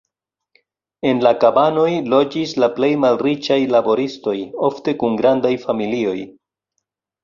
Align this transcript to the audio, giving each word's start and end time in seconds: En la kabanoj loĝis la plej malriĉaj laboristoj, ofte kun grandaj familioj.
En 1.09 1.21
la 1.27 1.33
kabanoj 1.43 1.85
loĝis 2.15 2.57
la 2.65 2.71
plej 2.79 2.91
malriĉaj 3.05 3.61
laboristoj, 3.77 4.37
ofte 4.73 4.99
kun 5.01 5.23
grandaj 5.25 5.57
familioj. 5.71 6.21